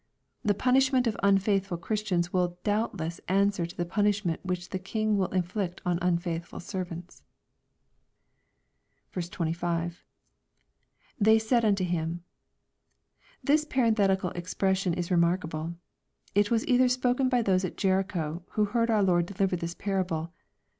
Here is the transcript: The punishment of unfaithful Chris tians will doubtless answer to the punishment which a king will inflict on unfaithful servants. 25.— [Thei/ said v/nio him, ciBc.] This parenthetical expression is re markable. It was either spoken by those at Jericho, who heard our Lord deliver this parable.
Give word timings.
The 0.43 0.55
punishment 0.55 1.05
of 1.05 1.15
unfaithful 1.21 1.77
Chris 1.77 2.01
tians 2.01 2.33
will 2.33 2.57
doubtless 2.63 3.21
answer 3.27 3.67
to 3.67 3.77
the 3.77 3.85
punishment 3.85 4.39
which 4.43 4.73
a 4.73 4.79
king 4.79 5.15
will 5.15 5.27
inflict 5.27 5.79
on 5.85 5.99
unfaithful 6.01 6.59
servants. 6.59 7.21
25.— 9.13 10.03
[Thei/ 11.23 11.37
said 11.39 11.61
v/nio 11.61 11.85
him, 11.85 12.11
ciBc.] 12.11 12.21
This 13.43 13.63
parenthetical 13.63 14.31
expression 14.31 14.95
is 14.95 15.11
re 15.11 15.17
markable. 15.17 15.75
It 16.33 16.49
was 16.49 16.65
either 16.65 16.89
spoken 16.89 17.29
by 17.29 17.43
those 17.43 17.63
at 17.63 17.77
Jericho, 17.77 18.41
who 18.53 18.65
heard 18.65 18.89
our 18.89 19.03
Lord 19.03 19.27
deliver 19.27 19.55
this 19.55 19.75
parable. 19.75 20.33